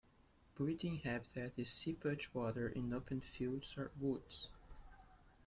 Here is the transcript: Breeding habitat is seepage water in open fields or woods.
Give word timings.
Breeding 0.55 0.97
habitat 1.03 1.51
is 1.59 1.69
seepage 1.69 2.33
water 2.33 2.67
in 2.67 2.91
open 2.91 3.21
fields 3.21 3.77
or 3.77 3.91
woods. 3.99 4.47